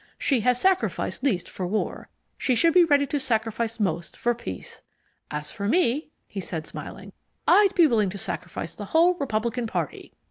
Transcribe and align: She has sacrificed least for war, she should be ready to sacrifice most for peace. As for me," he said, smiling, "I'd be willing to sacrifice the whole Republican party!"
She 0.17 0.39
has 0.39 0.59
sacrificed 0.59 1.21
least 1.21 1.47
for 1.47 1.67
war, 1.67 2.09
she 2.35 2.55
should 2.55 2.73
be 2.73 2.83
ready 2.83 3.05
to 3.05 3.19
sacrifice 3.19 3.79
most 3.79 4.17
for 4.17 4.33
peace. 4.33 4.81
As 5.29 5.51
for 5.51 5.67
me," 5.67 6.09
he 6.25 6.39
said, 6.41 6.65
smiling, 6.65 7.13
"I'd 7.47 7.75
be 7.75 7.85
willing 7.85 8.09
to 8.09 8.17
sacrifice 8.17 8.73
the 8.73 8.85
whole 8.97 9.13
Republican 9.19 9.67
party!" 9.67 10.11